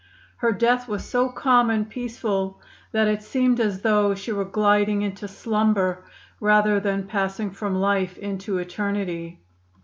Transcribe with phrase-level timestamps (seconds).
[0.37, 2.59] Her death was so calm and peaceful
[2.91, 6.03] that it seemed as though she were gliding into slumber
[6.39, 9.43] rather than passing from life into eternity.